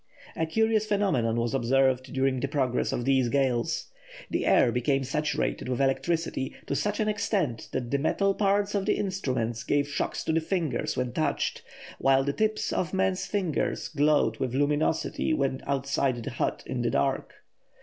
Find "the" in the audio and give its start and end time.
2.39-2.47, 4.31-4.47, 7.91-7.99, 8.87-8.95, 10.33-10.41, 12.23-12.33, 16.23-16.31, 16.81-16.89